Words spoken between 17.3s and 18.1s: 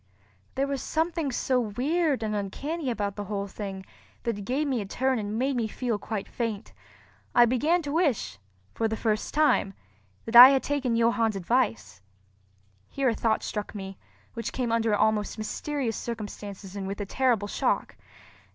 shock.